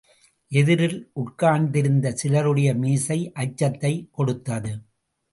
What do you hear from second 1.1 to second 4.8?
உட்கார்ந்திருந்த சிலருடைய மீசை அச்சத்தைக் கொடுத்தது.